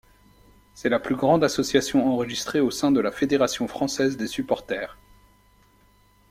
C’est 0.73 0.89
la 0.89 0.99
plus 0.99 1.15
grande 1.15 1.43
association 1.43 2.11
enregistrée 2.11 2.59
au 2.59 2.71
sein 2.71 2.91
de 2.91 2.99
la 2.99 3.11
Fédération 3.11 3.67
Française 3.67 4.17
des 4.17 4.25
Supporters. 4.25 4.97